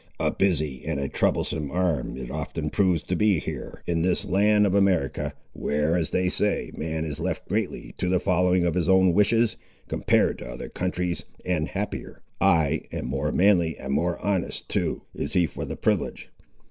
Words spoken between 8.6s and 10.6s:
of his own wishes, compared to